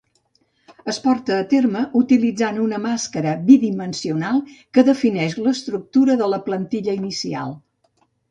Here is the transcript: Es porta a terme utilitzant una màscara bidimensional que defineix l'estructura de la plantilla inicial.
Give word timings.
Es 0.91 0.99
porta 1.01 1.35
a 1.39 1.43
terme 1.51 1.83
utilitzant 1.99 2.55
una 2.63 2.79
màscara 2.85 3.35
bidimensional 3.49 4.41
que 4.77 4.85
defineix 4.89 5.37
l'estructura 5.49 6.15
de 6.23 6.31
la 6.35 6.43
plantilla 6.49 6.97
inicial. 7.03 7.55